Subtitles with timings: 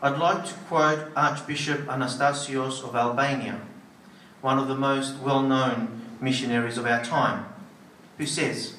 [0.00, 3.60] I'd like to quote Archbishop Anastasios of Albania,
[4.40, 7.46] one of the most well known missionaries of our time,
[8.16, 8.74] who says,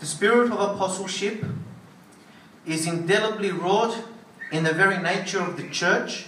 [0.00, 1.44] The spirit of apostleship
[2.66, 4.02] is indelibly wrought
[4.50, 6.26] in the very nature of the church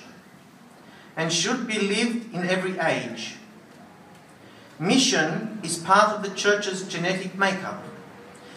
[1.17, 3.39] and should be lived in every age.
[4.79, 7.83] Mission is part of the church's genetic makeup,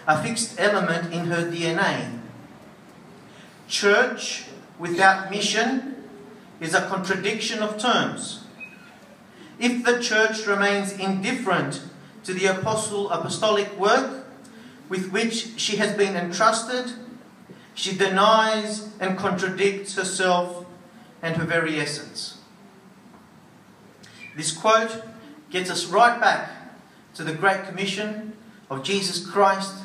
[0.08, 2.20] a fixed element in her DNA.
[3.68, 4.46] Church
[4.80, 6.04] without mission
[6.60, 8.44] is a contradiction of terms.
[9.60, 11.84] If the church remains indifferent
[12.24, 14.26] to the apostle apostolic work
[14.90, 16.94] with which she has been entrusted,
[17.74, 20.66] she denies and contradicts herself
[21.22, 22.38] and her very essence.
[24.36, 25.04] This quote
[25.50, 26.50] gets us right back
[27.16, 28.34] to the Great Commission
[28.70, 29.76] of Jesus Christ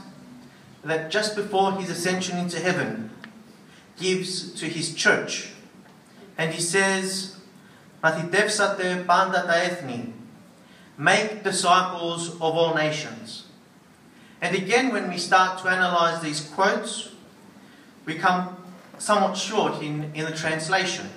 [0.82, 3.10] that just before his ascension into heaven
[3.97, 5.53] gives to his church.
[6.37, 7.33] And he says,
[8.01, 10.13] Μαθητεύσατε πάντα τα έθνη.
[10.97, 13.43] Make disciples of all nations.
[14.41, 17.09] And again, when we start to analyze these quotes,
[18.05, 18.57] we come
[18.97, 21.09] somewhat short in, in the translation.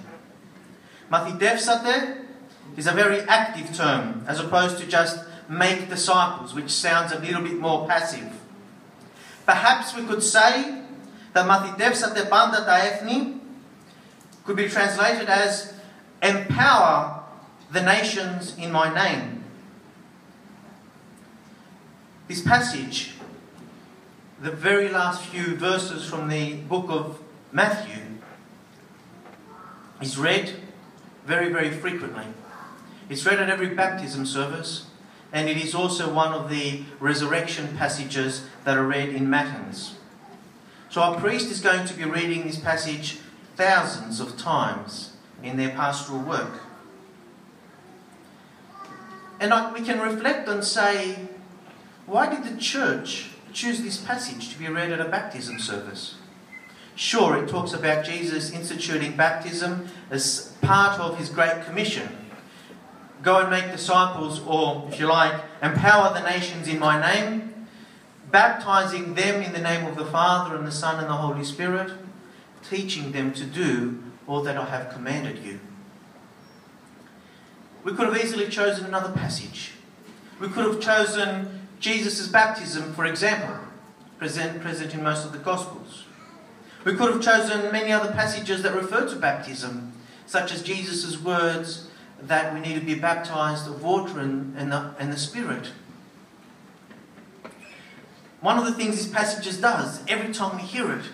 [1.11, 2.19] Μαθητεύσατε
[2.77, 7.43] is a very active term, as opposed to just make disciples, which sounds a little
[7.43, 8.31] bit more passive.
[9.45, 10.80] Perhaps we could say
[11.33, 13.35] that μαθητεύσατε πάντα τα έθνη
[14.47, 15.73] could be translated as
[16.23, 17.23] empower
[17.73, 19.45] the nations in my name.
[22.29, 23.15] This passage,
[24.41, 27.21] the very last few verses from the book of
[27.53, 28.03] Matthew,
[30.01, 30.53] is read
[31.25, 32.27] very, very frequently.
[33.09, 34.87] It's read at every baptism service,
[35.33, 39.97] and it is also one of the resurrection passages that are read in Matins.
[40.92, 43.20] So our priest is going to be reading this passage
[43.56, 46.52] thousands of times in their pastoral work.
[49.40, 51.16] And we can reflect and say,
[52.06, 56.16] why did the church choose this passage to be read at a baptism service?
[56.96, 62.22] Sure, it talks about Jesus instituting baptism as part of his Great Commission
[63.24, 67.51] Go and make disciples, or if you like, empower the nations in my name,
[68.32, 71.92] baptizing them in the name of the Father and the Son and the Holy Spirit,
[72.68, 75.60] teaching them to do all that I have commanded you.
[77.84, 79.74] We could have easily chosen another passage.
[80.40, 83.58] We could have chosen Jesus' baptism, for example,
[84.18, 86.06] present, present in most of the Gospels.
[86.84, 89.94] We could have chosen many other passages that refer to baptism,
[90.26, 91.88] such as Jesus' words,
[92.22, 95.72] that we need to be baptized of water and, and, the, and the Spirit.
[98.42, 101.06] One of the things this passage does, every time we hear it,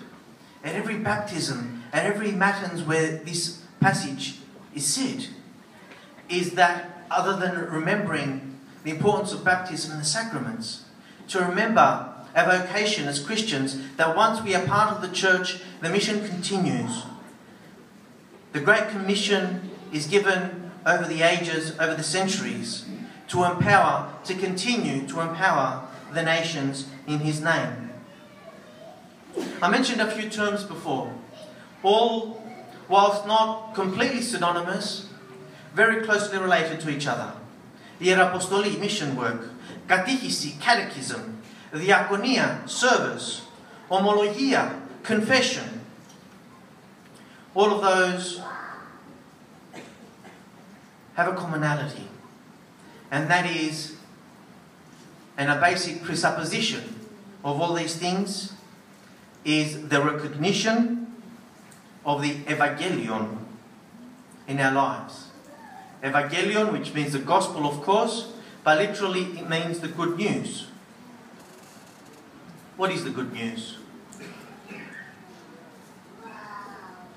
[0.64, 4.40] at every baptism, at every matins where this passage
[4.74, 5.28] is said,
[6.30, 10.86] is that other than remembering the importance of baptism and the sacraments,
[11.28, 15.90] to remember our vocation as Christians, that once we are part of the church, the
[15.90, 17.04] mission continues.
[18.54, 22.86] The Great Commission is given over the ages, over the centuries,
[23.28, 27.92] to empower, to continue to empower the nations in His name.
[29.62, 31.14] I mentioned a few terms before,
[31.84, 32.42] all,
[32.88, 35.10] whilst not completely synonymous,
[35.74, 37.34] very closely related to each other.
[38.00, 39.50] The Hierapostoli, mission work,
[39.88, 41.42] katechisi, catechism,
[41.72, 43.46] diakonia, service,
[43.90, 45.82] homologia, confession.
[47.54, 48.42] All of those
[51.16, 52.08] have a commonality,
[53.10, 53.97] and that is,
[55.38, 56.84] and a basic presupposition
[57.44, 58.54] of all these things
[59.46, 61.16] is the recognition
[62.06, 63.38] of the Evangelion
[64.48, 65.28] in our lives.
[66.04, 68.34] Evangelion, which means the gospel, of course,
[68.64, 70.68] but literally it means the good news.
[72.76, 73.78] What is the good news?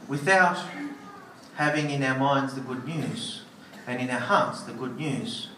[0.08, 0.58] Without
[1.56, 3.42] having in our minds the good news,
[3.86, 5.48] and in our hearts the good news,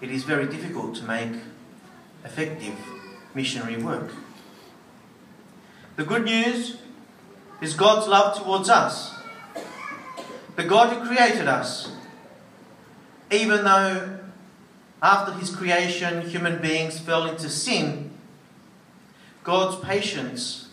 [0.00, 1.32] it is very difficult to make
[2.24, 2.74] effective
[3.34, 4.10] missionary work.
[5.96, 6.78] The good news
[7.60, 9.14] is God's love towards us.
[10.56, 11.92] The God who created us,
[13.30, 14.18] even though
[15.02, 18.10] after his creation human beings fell into sin,
[19.44, 20.68] God's patience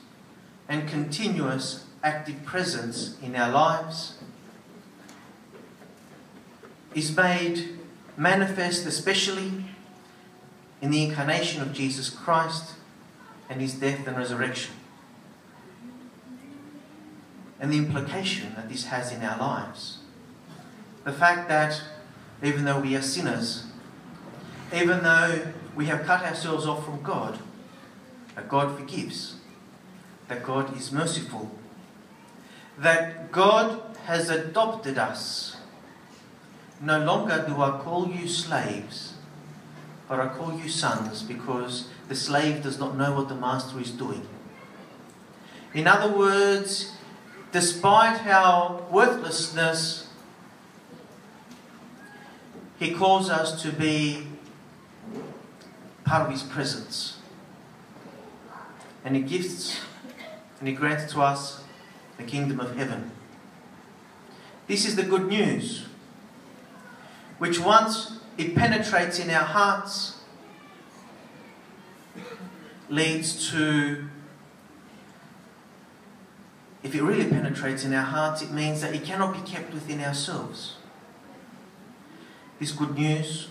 [0.67, 4.17] and continuous active presence in our lives
[6.94, 7.77] is made
[8.17, 9.65] manifest especially
[10.81, 12.75] in the incarnation of Jesus Christ
[13.50, 14.74] and his death and resurrection.
[17.59, 20.00] and the implication that this has in our lives.
[21.03, 21.81] The fact that
[22.44, 23.65] even though we are sinners,
[24.74, 27.39] even though we have cut ourselves off from God,
[28.35, 29.38] that God forgives,
[30.27, 31.50] that God is merciful,
[32.77, 35.57] that God has adopted us.
[36.80, 39.15] No longer do I call you slaves,
[40.07, 43.92] but I call you sons because the slave does not know what the master is
[43.92, 44.25] doing.
[45.74, 46.94] In other words,
[47.51, 50.09] despite our worthlessness,
[52.80, 54.27] he calls us to be
[56.06, 57.18] part of his presence.
[59.04, 59.80] And he gives
[60.59, 61.63] and he grants to us
[62.18, 63.12] the kingdom of heaven.
[64.68, 65.86] This is the good news,
[67.38, 70.22] which once it penetrates in our hearts,
[72.89, 74.07] leads to,
[76.84, 80.01] if it really penetrates in our hearts, it means that it cannot be kept within
[80.01, 80.75] ourselves.
[82.60, 83.50] This good news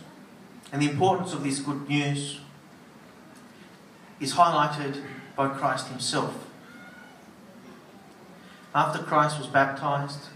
[0.73, 2.41] and the importance of this good news
[4.21, 5.03] is highlighted
[5.37, 6.49] by Christ Himself.
[8.75, 10.29] After Christ was baptized,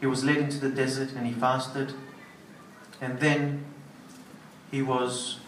[0.00, 1.94] he was led into the desert and he fasted,
[3.00, 3.64] and then
[4.70, 5.38] he was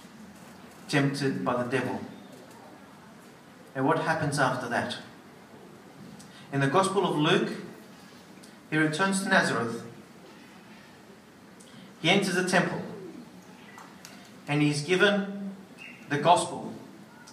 [0.88, 2.00] tempted by the devil.
[3.74, 4.96] And what happens after that?
[6.52, 7.52] In the Gospel of Luke,
[8.70, 9.82] he returns to Nazareth.
[12.00, 12.82] He enters the temple
[14.46, 15.52] and he's given
[16.08, 16.72] the Gospel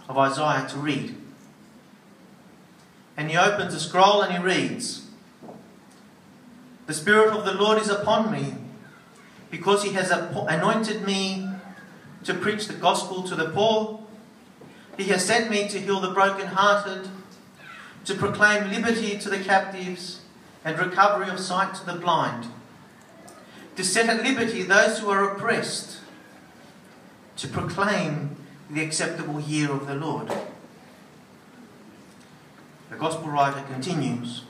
[0.10, 1.16] of Isaiah to read.
[3.16, 5.08] And he opens a scroll and he reads
[6.88, 8.56] The Spirit of the Lord is upon me
[9.50, 11.50] because he has anointed me
[12.24, 14.00] to preach the gospel to the poor.
[14.98, 17.10] He has sent me to heal the brokenhearted,
[18.06, 20.22] to proclaim liberty to the captives
[20.64, 22.48] and recovery of sight to the blind,
[23.76, 26.00] to set at liberty those who are oppressed,
[27.38, 28.36] to proclaim
[28.70, 30.32] the acceptable year of the Lord.
[32.90, 34.44] The Gospel writer continues.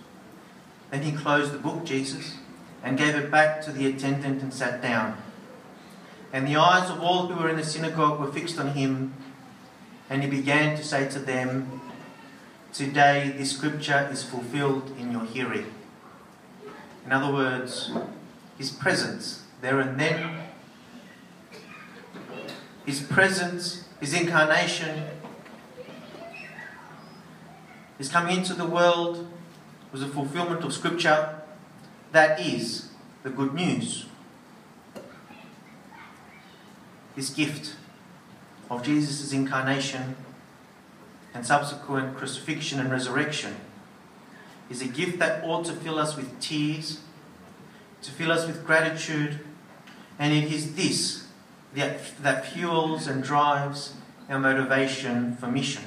[0.92, 2.38] Then he closed the book, Jesus,
[2.85, 5.17] and gave it back to the attendant and sat down.
[6.31, 9.15] And the eyes of all who were in the synagogue were fixed on him,
[10.07, 11.81] and he began to say to them,
[12.71, 15.65] Today this scripture is fulfilled in your hearing.
[17.05, 17.91] In other words,
[18.57, 20.43] his presence there and then,
[22.85, 25.05] his presence, his incarnation,
[27.97, 29.27] his coming into the world
[29.91, 31.34] was a fulfillment of scripture
[32.15, 32.88] that is
[33.23, 34.06] the good news.
[37.13, 37.75] This gift
[38.69, 40.15] of Jesus' incarnation
[41.33, 43.57] and subsequent crucifixion and resurrection
[44.69, 47.01] is a gift that ought to fill us with tears,
[48.01, 49.41] to fill us with gratitude,
[50.18, 51.27] and it is this
[51.75, 53.94] that, that fuels and drives
[54.29, 55.83] our motivation for mission.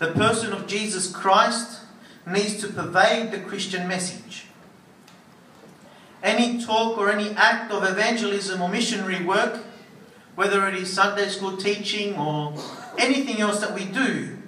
[0.00, 1.83] The person of Jesus Christ
[2.26, 4.46] needs to pervade the Christian message.
[6.22, 9.62] Any talk or any act of evangelism or missionary work,
[10.34, 12.54] whether it is Sunday school teaching or
[12.98, 14.38] anything else that we do,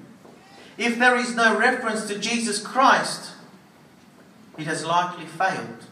[0.78, 3.32] if there is no reference to Jesus Christ,
[4.56, 5.84] it has likely failed.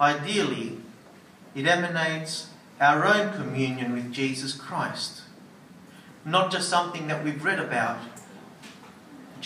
[0.00, 0.78] Ideally,
[1.54, 2.50] it emanates
[2.80, 5.22] our own communion with Jesus Christ,
[6.24, 7.98] not just something that we've read about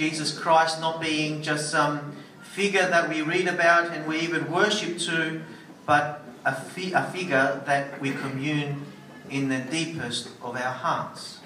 [0.01, 4.97] Jesus Christ not being just some figure that we read about and we even worship
[4.97, 5.43] to,
[5.85, 8.87] but a, fi- a figure that we commune
[9.29, 11.41] in the deepest of our hearts.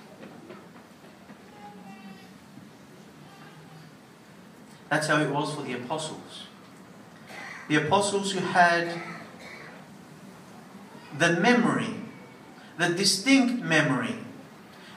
[4.88, 6.44] That's how it was for the apostles.
[7.66, 9.02] The apostles who had
[11.18, 11.96] the memory,
[12.78, 14.18] the distinct memory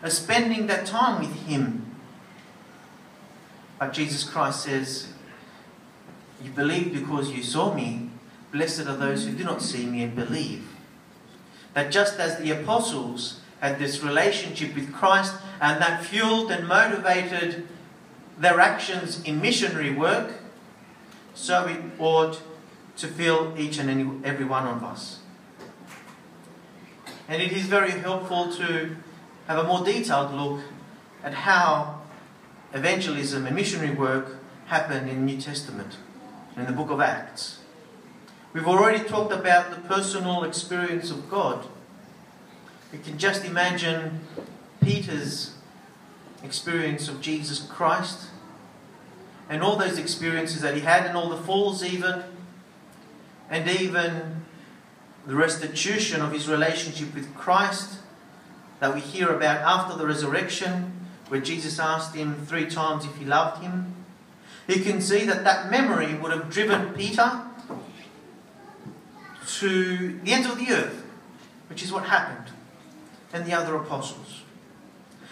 [0.04, 1.87] of spending that time with Him
[3.79, 5.07] but Jesus Christ says,
[6.43, 8.10] You believe because you saw me.
[8.51, 10.67] Blessed are those who do not see me and believe.
[11.74, 17.67] That just as the apostles had this relationship with Christ and that fueled and motivated
[18.38, 20.34] their actions in missionary work,
[21.34, 22.41] so it ought
[22.98, 25.19] to fill each and every one of us.
[27.27, 28.96] And it is very helpful to
[29.48, 30.62] have a more detailed look
[31.24, 32.01] at how
[32.74, 35.98] evangelism and missionary work happened in the New Testament,
[36.56, 37.60] in the book of Acts.
[38.54, 41.68] We've already talked about the personal experience of God.
[42.92, 44.22] You can just imagine
[44.82, 45.56] Peter's
[46.44, 48.28] experience of Jesus Christ
[49.50, 52.24] and all those experiences that he had, and all the falls, even,
[53.50, 54.44] and even
[55.26, 58.00] the restitution of his relationship with Christ
[58.80, 60.97] that we hear about after the resurrection,
[61.29, 63.93] where Jesus asked him three times if he loved him.
[64.67, 67.41] You can see that that memory would have driven Peter
[69.60, 71.03] to the ends of the earth,
[71.69, 72.53] which is what happened,
[73.31, 74.43] and the other apostles.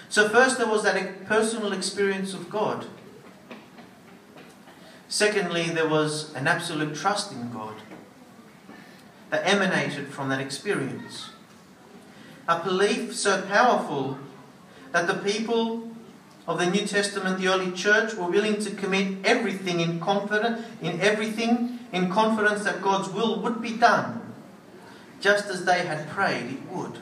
[0.10, 2.86] So, first, there was that personal experience of God.
[5.10, 7.76] Secondly, there was an absolute trust in God
[9.30, 11.30] that emanated from that experience.
[12.48, 14.20] A belief so powerful
[14.96, 15.92] that the people
[16.48, 21.02] of the New Testament, the early church, were willing to commit everything in confidence, in
[21.02, 24.34] everything in confidence that God's will would be done,
[25.20, 27.00] just as they had prayed it would.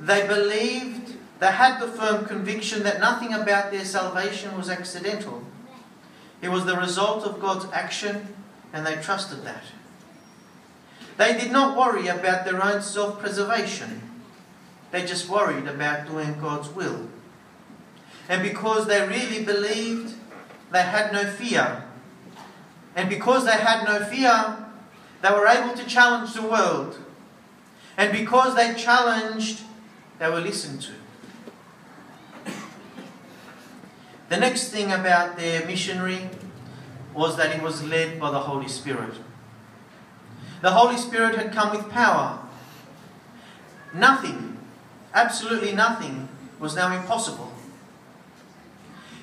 [0.00, 5.42] They believed, they had the firm conviction that nothing about their salvation was accidental.
[6.40, 8.34] It was the result of God's action,
[8.72, 9.64] and they trusted that.
[11.18, 14.11] They did not worry about their own self preservation,
[14.92, 17.08] they just worried about doing God's will.
[18.28, 20.14] And because they really believed,
[20.70, 21.84] they had no fear.
[22.94, 24.58] And because they had no fear,
[25.22, 26.98] they were able to challenge the world.
[27.96, 29.62] And because they challenged,
[30.18, 30.92] they were listened to.
[34.28, 36.28] The next thing about their missionary
[37.14, 39.14] was that he was led by the Holy Spirit.
[40.62, 42.38] The Holy Spirit had come with power.
[43.92, 44.51] Nothing,
[45.14, 46.28] absolutely nothing,
[46.58, 47.52] was now impossible.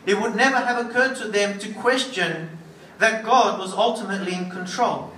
[0.06, 2.58] It would never have occurred to them to question
[3.00, 5.12] that God was ultimately in control.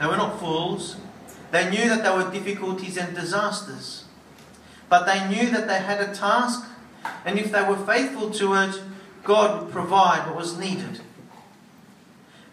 [0.00, 0.96] They were not fools.
[1.50, 4.04] They knew that there were difficulties and disasters.
[4.88, 6.64] But they knew that they had a task,
[7.24, 8.80] and if they were faithful to it,
[9.24, 11.00] God would provide what was needed.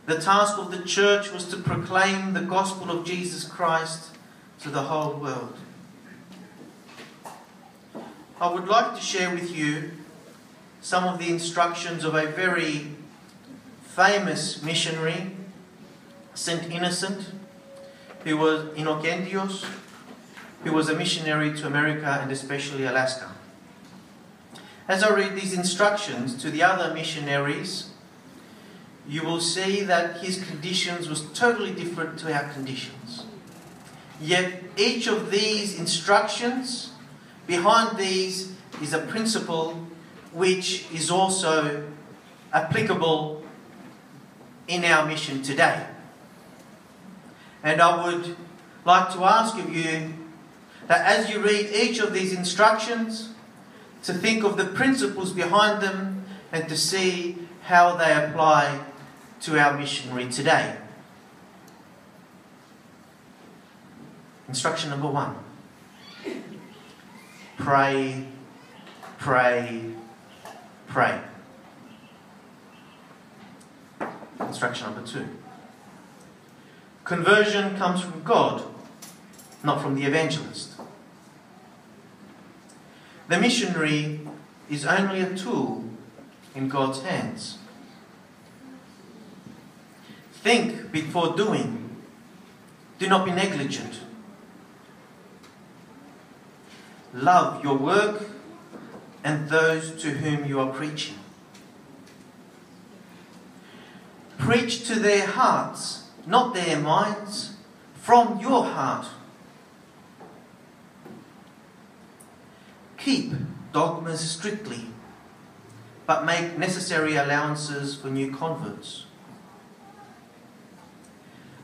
[0.05, 4.15] The task of the church was to proclaim the gospel of Jesus Christ
[4.59, 5.57] to the whole world.
[8.39, 9.91] I would like to share with you
[10.81, 12.87] some of the instructions of a very
[13.83, 15.31] famous missionary,
[16.33, 17.31] Saint Innocent,
[18.25, 19.65] who was Inocentius,
[20.65, 23.31] who was a missionary to America and especially Alaska.
[24.87, 27.91] As I read these instructions to the other missionaries,
[29.07, 33.25] you will see that his conditions was totally different to our conditions.
[34.19, 36.91] Yet each of these instructions,
[37.47, 39.73] behind these is a principle
[40.33, 41.83] which is also
[42.53, 43.43] applicable
[44.67, 45.85] in our mission today.
[47.63, 48.35] And I would
[48.83, 50.13] like to ask of you
[50.87, 53.29] that as you read each of these instructions,
[54.03, 58.81] to think of the principles behind them and to see how they apply
[59.41, 60.77] to our missionary today.
[64.47, 65.44] Instruction number one
[67.57, 68.25] pray,
[69.17, 69.81] pray,
[70.87, 71.21] pray.
[74.39, 75.27] Instruction number two
[77.05, 78.63] conversion comes from God,
[79.63, 80.71] not from the evangelist.
[83.27, 84.21] The missionary
[84.69, 85.85] is only a tool
[86.53, 87.59] in God's hands.
[90.33, 91.81] Think before doing.
[92.97, 93.99] Do not be negligent.
[97.15, 98.23] Love your work
[99.23, 101.15] and those to whom you are preaching.
[104.37, 107.55] Preach to their hearts, not their minds,
[107.95, 109.07] from your heart.
[112.97, 113.31] Keep
[113.71, 114.81] dogmas strictly,
[116.05, 119.05] but make necessary allowances for new converts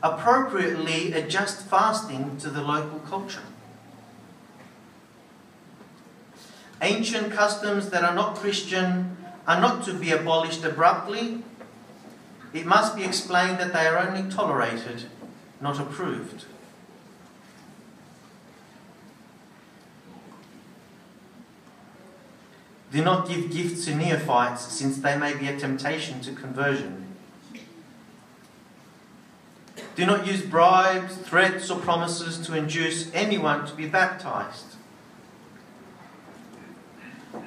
[0.02, 3.42] appropriately adjust fasting to the local culture.
[6.82, 11.44] Ancient customs that are not Christian are not to be abolished abruptly.
[12.52, 15.04] It must be explained that they are only tolerated,
[15.60, 16.44] not approved.
[22.92, 27.06] Do not give gifts to neophytes, since they may be a temptation to conversion.
[29.94, 34.71] Do not use bribes, threats, or promises to induce anyone to be baptized.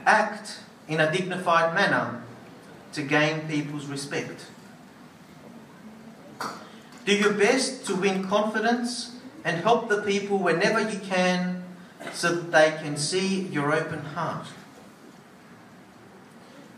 [0.06, 2.22] Act in a dignified manner
[2.94, 4.46] to gain people's respect.
[7.06, 11.63] Do your best to win confidence and help the people whenever you can
[12.13, 14.48] so that they can see your open heart.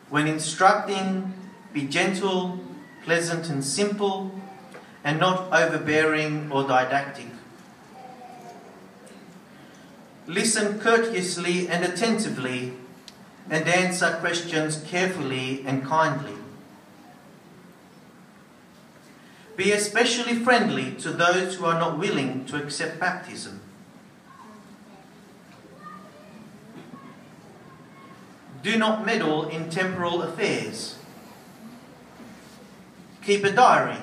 [0.10, 1.34] When instructing,
[1.74, 2.60] be gentle,
[3.04, 4.32] pleasant, and simple,
[5.04, 7.28] and not overbearing or didactic.
[10.26, 12.74] Listen courteously and attentively,
[13.50, 16.34] and answer questions carefully and kindly.
[19.56, 23.62] Be especially friendly to those who are not willing to accept baptism.
[28.62, 30.98] Do not meddle in temporal affairs.
[33.24, 34.02] Keep a diary.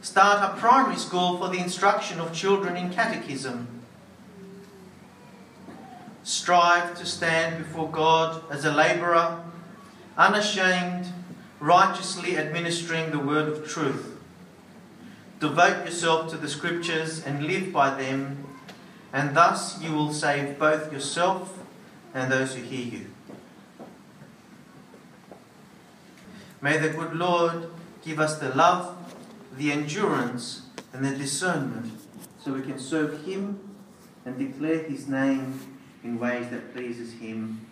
[0.00, 3.77] Start a primary school for the instruction of children in catechism.
[6.28, 9.42] Strive to stand before God as a labourer,
[10.14, 11.06] unashamed,
[11.58, 14.14] righteously administering the word of truth.
[15.40, 18.46] Devote yourself to the scriptures and live by them,
[19.10, 21.60] and thus you will save both yourself
[22.12, 23.06] and those who hear you.
[26.60, 27.70] May the good Lord
[28.04, 28.98] give us the love,
[29.56, 31.98] the endurance, and the discernment
[32.38, 33.58] so we can serve Him
[34.26, 37.67] and declare His name in ways that pleases Him